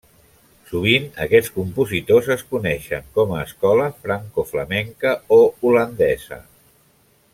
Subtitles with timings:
[0.69, 5.39] Sovint, aquests compositors es coneixen com a escola francoflamenca o
[5.69, 6.41] holandesa.